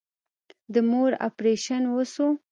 د 0.73 0.75
مور 0.89 1.11
اپريشن 1.27 1.83
وسو. 1.95 2.27